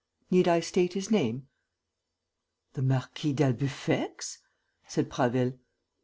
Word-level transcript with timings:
Need 0.31 0.47
I 0.47 0.61
state 0.61 0.93
his 0.93 1.11
name?" 1.11 1.47
"The 2.73 2.81
Marquis 2.81 3.33
d'Albufex?" 3.33 4.39
said 4.87 5.11
Prasville. 5.11 5.59